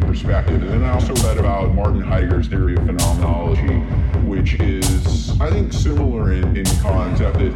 perspective. 0.00 0.62
And 0.62 0.70
then 0.70 0.84
I 0.84 0.92
also 0.92 1.14
read 1.26 1.38
about 1.38 1.74
Martin 1.74 2.00
Heidegger's 2.00 2.48
theory 2.48 2.74
of 2.76 2.86
phenomenology, 2.86 3.78
which 4.26 4.54
is, 4.60 5.40
I 5.40 5.50
think, 5.50 5.72
similar 5.72 6.32
in, 6.32 6.56
in 6.56 6.66
concept 6.80 7.38
that 7.38 7.54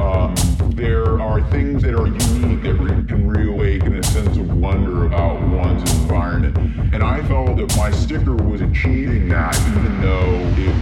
um, 0.00 0.34
there 0.74 1.20
are 1.20 1.42
things 1.50 1.82
that 1.82 1.94
are 1.94 2.06
unique 2.06 2.62
that 2.62 2.74
re- 2.74 3.04
can 3.06 3.28
reawaken 3.28 3.96
a 3.96 4.02
sense 4.02 4.36
of 4.36 4.56
wonder 4.56 5.06
about 5.06 5.40
one's 5.48 5.82
environment. 6.00 6.56
And 6.92 7.02
I 7.02 7.22
felt 7.24 7.56
that 7.56 7.76
my 7.76 7.90
sticker 7.90 8.34
was 8.34 8.60
achieving 8.60 9.28
that, 9.28 9.56
even 9.76 10.00
though 10.00 10.34
it 10.56 10.77